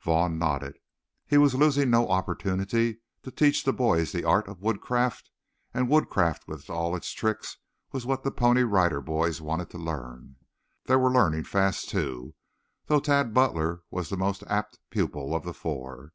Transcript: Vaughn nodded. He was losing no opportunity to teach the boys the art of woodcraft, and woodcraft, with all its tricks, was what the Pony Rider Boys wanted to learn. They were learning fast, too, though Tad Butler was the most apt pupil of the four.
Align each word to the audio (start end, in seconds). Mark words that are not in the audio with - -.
Vaughn 0.00 0.36
nodded. 0.36 0.76
He 1.28 1.38
was 1.38 1.54
losing 1.54 1.90
no 1.90 2.08
opportunity 2.08 2.98
to 3.22 3.30
teach 3.30 3.62
the 3.62 3.72
boys 3.72 4.10
the 4.10 4.24
art 4.24 4.48
of 4.48 4.60
woodcraft, 4.60 5.30
and 5.72 5.88
woodcraft, 5.88 6.48
with 6.48 6.68
all 6.68 6.96
its 6.96 7.12
tricks, 7.12 7.58
was 7.92 8.04
what 8.04 8.24
the 8.24 8.32
Pony 8.32 8.64
Rider 8.64 9.00
Boys 9.00 9.40
wanted 9.40 9.70
to 9.70 9.78
learn. 9.78 10.34
They 10.86 10.96
were 10.96 11.12
learning 11.12 11.44
fast, 11.44 11.88
too, 11.88 12.34
though 12.86 12.98
Tad 12.98 13.32
Butler 13.32 13.82
was 13.92 14.08
the 14.08 14.16
most 14.16 14.42
apt 14.48 14.80
pupil 14.90 15.36
of 15.36 15.44
the 15.44 15.54
four. 15.54 16.10